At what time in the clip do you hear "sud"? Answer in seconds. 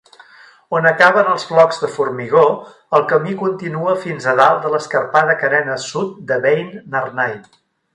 5.89-6.21